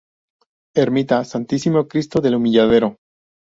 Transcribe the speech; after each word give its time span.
Ermita 0.75 1.23
Santísimo 1.25 1.87
Cristo 1.87 2.21
del 2.21 2.33
Humilladero. 2.33 2.95